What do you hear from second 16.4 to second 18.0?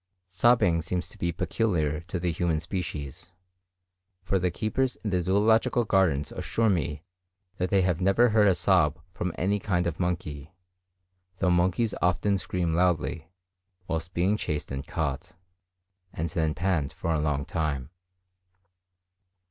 pant for a long time.